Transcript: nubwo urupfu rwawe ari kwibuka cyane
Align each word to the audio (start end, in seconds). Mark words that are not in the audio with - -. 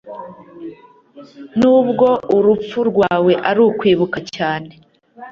nubwo 1.59 2.07
urupfu 2.37 2.79
rwawe 2.89 3.31
ari 3.49 3.61
kwibuka 3.79 4.17
cyane 4.35 4.71